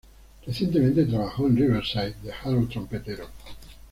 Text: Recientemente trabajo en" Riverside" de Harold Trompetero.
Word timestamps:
Recientemente 0.47 1.05
trabajo 1.05 1.45
en" 1.45 1.55
Riverside" 1.57 2.15
de 2.23 2.33
Harold 2.33 2.69
Trompetero. 2.71 3.25